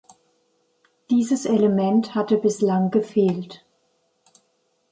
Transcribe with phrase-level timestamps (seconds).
[1.11, 3.63] Dieses Element hatte bislang gefehlt.